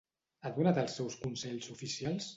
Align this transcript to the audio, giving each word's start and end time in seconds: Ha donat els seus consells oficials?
Ha 0.45 0.51
donat 0.55 0.79
els 0.85 0.97
seus 1.01 1.19
consells 1.27 1.71
oficials? 1.77 2.29